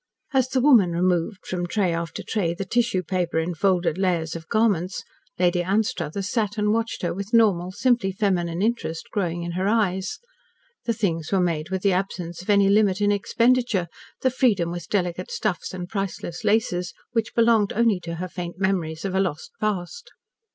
[0.33, 5.03] As the woman removed, from tray after tray, the tissue paper enfolded layers of garments,
[5.37, 10.17] Lady Anstruthers sat and watched her with normal, simply feminine interest growing in her eyes.
[10.85, 13.87] The things were made with the absence of any limit in expenditure,
[14.21, 19.05] the freedom with delicate stuffs and priceless laces which belonged only to her faint memories
[19.05, 20.09] of a lost past.